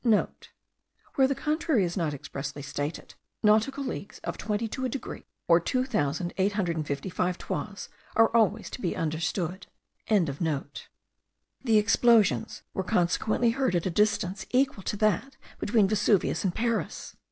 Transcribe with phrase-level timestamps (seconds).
[0.01, 0.01] *(*
[1.13, 3.13] Where the contrary is not expressly stated,
[3.43, 7.37] nautical leagues of twenty to a degree, or two thousand eight hundred and fifty five
[7.37, 9.67] toises, are always to be understood.)
[10.07, 10.57] The
[11.77, 17.15] explosions were consequently heard at a distance equal to that between Vesuvius and Paris.